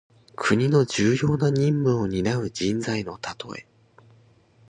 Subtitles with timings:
[0.35, 3.67] 国の重要な任務をになう人材のたとえ。